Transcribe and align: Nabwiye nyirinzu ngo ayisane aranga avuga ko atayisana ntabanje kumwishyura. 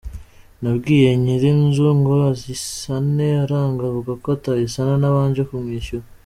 Nabwiye 0.61 1.09
nyirinzu 1.23 1.85
ngo 1.99 2.13
ayisane 2.31 3.27
aranga 3.43 3.81
avuga 3.89 4.11
ko 4.21 4.27
atayisana 4.37 4.93
ntabanje 5.01 5.41
kumwishyura. 5.49 6.05